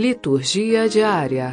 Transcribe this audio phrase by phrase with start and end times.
[0.00, 1.52] Liturgia diária.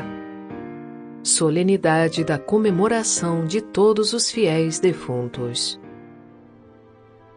[1.23, 5.81] Solenidade da comemoração de todos os fiéis defuntos.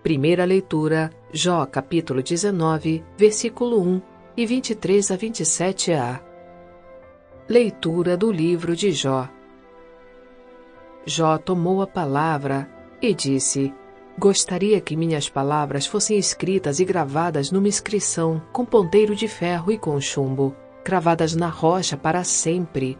[0.03, 4.03] Primeira leitura, Jó capítulo 19, versículo 1
[4.37, 6.21] e 23 a 27a.
[7.49, 9.31] Leitura do livro de Jó.
[11.07, 12.69] Jó tomou a palavra
[13.01, 13.73] e disse:
[14.19, 19.79] Gostaria que minhas palavras fossem escritas e gravadas numa inscrição com ponteiro de ferro e
[19.79, 20.55] com chumbo,
[20.89, 22.97] cravadas na rocha para sempre.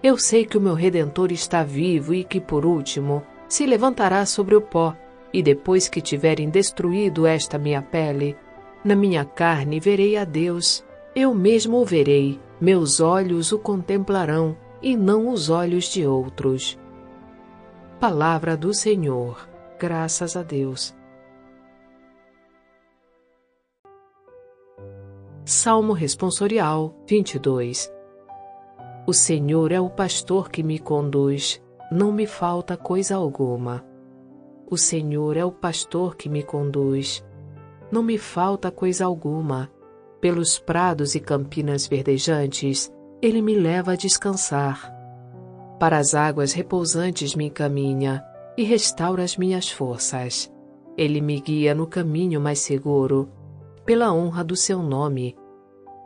[0.00, 4.54] Eu sei que o meu Redentor está vivo e que, por último, se levantará sobre
[4.54, 4.94] o pó,
[5.32, 8.36] e depois que tiverem destruído esta minha pele,
[8.84, 10.84] na minha carne verei a Deus.
[11.12, 16.78] Eu mesmo o verei, meus olhos o contemplarão, e não os olhos de outros.
[17.98, 19.48] Palavra do Senhor.
[19.76, 20.94] Graças a Deus.
[25.46, 27.92] Salmo Responsorial 22
[29.06, 33.84] O Senhor é o pastor que me conduz, não me falta coisa alguma.
[34.70, 37.22] O Senhor é o pastor que me conduz,
[37.92, 39.70] não me falta coisa alguma.
[40.18, 44.90] Pelos prados e campinas verdejantes, ele me leva a descansar.
[45.78, 48.24] Para as águas repousantes me encaminha
[48.56, 50.50] e restaura as minhas forças.
[50.96, 53.28] Ele me guia no caminho mais seguro,
[53.84, 55.36] pela honra do seu nome.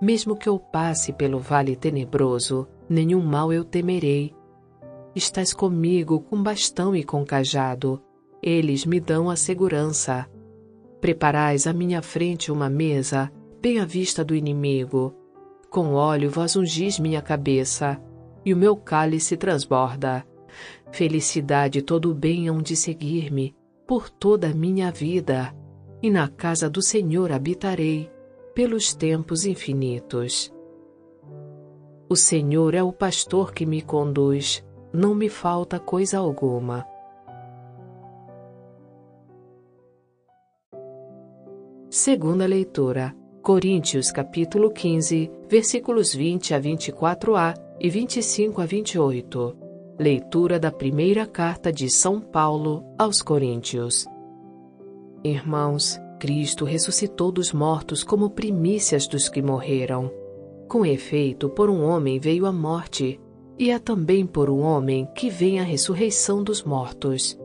[0.01, 4.35] Mesmo que eu passe pelo vale tenebroso, nenhum mal eu temerei.
[5.15, 8.01] Estás comigo com bastão e com cajado,
[8.43, 10.29] eles me dão a segurança.
[11.01, 15.15] Preparais à minha frente uma mesa, bem à vista do inimigo.
[15.71, 18.01] Com óleo vós ungis minha cabeça,
[18.45, 20.25] e o meu cálice transborda.
[20.91, 23.55] Felicidade e todo o bem hão de seguir-me
[23.87, 25.55] por toda a minha vida,
[26.03, 28.11] e na casa do Senhor habitarei
[28.55, 30.53] pelos tempos infinitos.
[32.09, 36.87] O Senhor é o pastor que me conduz, não me falta coisa alguma.
[41.91, 43.15] Segunda leitura.
[43.43, 49.57] Coríntios capítulo 15, versículos 20 a 24a e 25 a 28.
[49.99, 54.07] Leitura da primeira carta de São Paulo aos Coríntios.
[55.25, 60.11] Irmãos, Cristo ressuscitou dos mortos como primícias dos que morreram.
[60.69, 63.21] Com efeito, por um homem veio a morte,
[63.59, 67.39] e é também por um homem que vem a ressurreição dos mortos.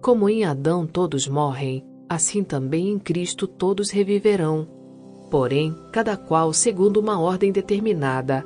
[0.00, 4.66] Como em Adão todos morrem, assim também em Cristo todos reviverão.
[5.30, 8.44] Porém, cada qual segundo uma ordem determinada.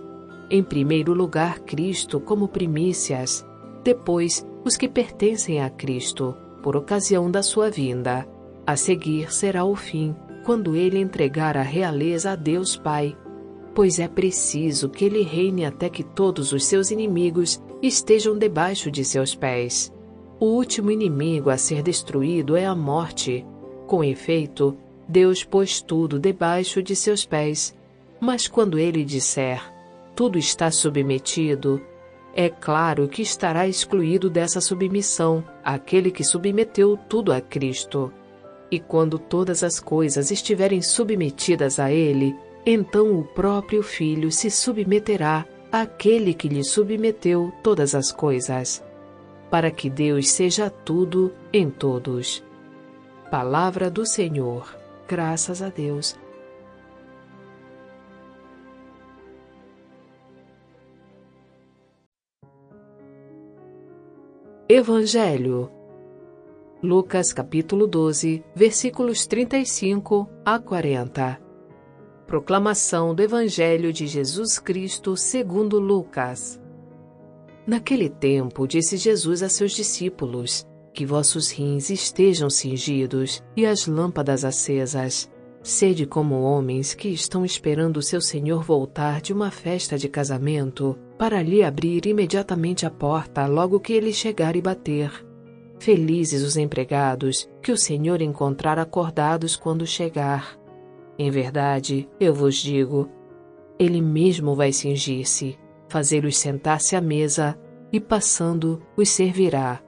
[0.51, 3.45] Em primeiro lugar, Cristo como primícias
[3.85, 8.27] depois os que pertencem a Cristo, por ocasião da sua vinda.
[8.67, 10.15] A seguir será o fim,
[10.45, 13.17] quando ele entregar a realeza a Deus Pai,
[13.75, 19.05] pois é preciso que ele reine até que todos os seus inimigos estejam debaixo de
[19.05, 19.93] seus pés.
[20.39, 23.47] O último inimigo a ser destruído é a morte.
[23.87, 24.77] Com efeito,
[25.09, 27.77] Deus pôs tudo debaixo de seus pés.
[28.21, 29.61] Mas quando ele disser,
[30.15, 31.81] tudo está submetido,
[32.35, 38.13] é claro que estará excluído dessa submissão aquele que submeteu tudo a Cristo.
[38.73, 42.35] E quando todas as coisas estiverem submetidas a Ele,
[42.65, 48.83] então o próprio Filho se submeterá àquele que lhe submeteu todas as coisas,
[49.51, 52.43] para que Deus seja tudo em todos.
[53.31, 54.75] Palavra do Senhor.
[55.07, 56.19] Graças a Deus.
[64.67, 65.82] Evangelho.
[66.85, 71.41] Lucas capítulo 12, versículos 35 a 40.
[72.27, 76.61] Proclamação do Evangelho de Jesus Cristo segundo Lucas.
[77.65, 84.45] Naquele tempo disse Jesus a seus discípulos: Que vossos rins estejam cingidos e as lâmpadas
[84.45, 85.31] acesas.
[85.63, 91.41] Sede como homens que estão esperando seu Senhor voltar de uma festa de casamento para
[91.41, 95.31] lhe abrir imediatamente a porta logo que ele chegar e bater.
[95.83, 100.57] Felizes os empregados que o Senhor encontrar acordados quando chegar.
[101.19, 103.11] Em verdade, eu vos digo,
[103.81, 105.59] ele mesmo vai cingir-se,
[105.89, 107.59] fazê-los sentar-se à mesa
[107.93, 109.83] e, passando, os servirá.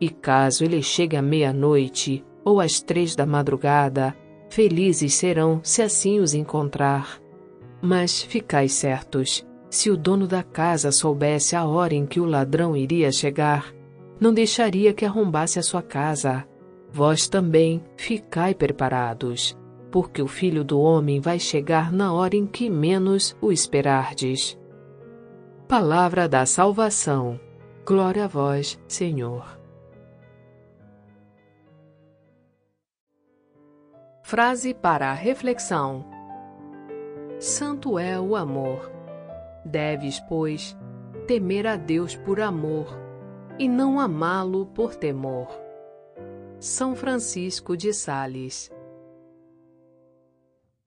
[0.00, 4.16] E caso ele chegue à meia-noite ou às três da madrugada,
[4.48, 7.20] felizes serão se assim os encontrar.
[7.82, 12.74] Mas ficai certos, se o dono da casa soubesse a hora em que o ladrão
[12.74, 13.75] iria chegar,
[14.20, 16.46] não deixaria que arrombasse a sua casa.
[16.90, 19.56] Vós também ficai preparados,
[19.90, 24.58] porque o Filho do Homem vai chegar na hora em que menos o esperardes.
[25.68, 27.38] Palavra da salvação.
[27.84, 29.60] Glória a vós, Senhor.
[34.22, 36.04] Frase para a reflexão:
[37.38, 38.90] Santo é o amor.
[39.64, 40.76] Deves, pois,
[41.26, 43.05] temer a Deus por amor
[43.58, 45.48] e não amá-lo por temor.
[46.58, 48.70] São Francisco de Sales